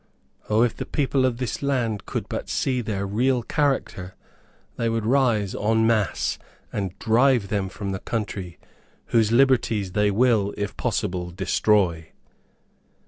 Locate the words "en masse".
5.53-6.39